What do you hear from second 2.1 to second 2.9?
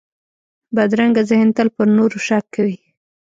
شک کوي